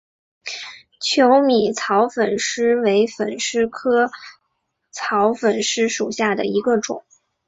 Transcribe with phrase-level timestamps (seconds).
[0.99, 4.09] 求米草粉虱为粉虱科
[4.89, 7.05] 草粉虱属下的一个种。